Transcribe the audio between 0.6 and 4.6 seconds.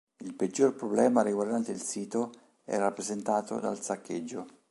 problema riguardante il sito è rappresentato dal saccheggio.